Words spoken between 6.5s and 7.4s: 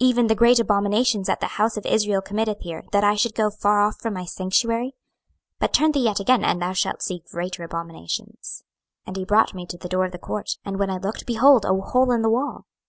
thou shalt see